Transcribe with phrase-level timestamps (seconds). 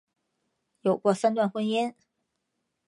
[0.81, 1.93] 有过三段婚姻。